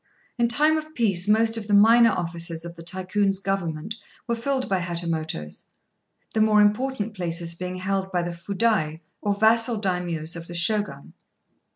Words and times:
In 0.39 0.47
time 0.47 0.77
of 0.79 0.95
peace 0.95 1.27
most 1.27 1.57
of 1.57 1.67
the 1.67 1.75
minor 1.75 2.09
offices 2.09 2.65
of 2.65 2.75
the 2.75 2.81
Tycoon's 2.81 3.37
government 3.37 3.97
were 4.25 4.33
filled 4.33 4.67
by 4.67 4.79
Hatamotos, 4.79 5.65
the 6.33 6.41
more 6.41 6.59
important 6.59 7.13
places 7.13 7.53
being 7.53 7.75
held 7.75 8.11
by 8.11 8.23
the 8.23 8.31
Fudai, 8.33 9.01
or 9.21 9.35
vassal 9.35 9.77
Daimios 9.79 10.35
of 10.35 10.47
the 10.47 10.55
Shogun. 10.55 11.13